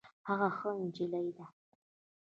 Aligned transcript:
هغه 0.27 0.47
ښه 0.57 0.69
جينۍ 0.95 1.27
ده 1.37 1.45